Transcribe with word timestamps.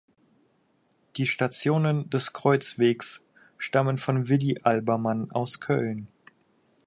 Die 1.15 1.27
Stationen 1.27 2.09
des 2.09 2.33
Kreuzwegs 2.33 3.21
stammen 3.59 3.99
von 3.99 4.29
Willy 4.29 4.59
Albermann 4.63 5.29
aus 5.29 5.59
Köln. 5.59 6.07